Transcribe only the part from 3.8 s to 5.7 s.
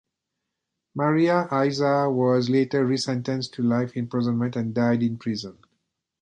imprisonment and died in prison.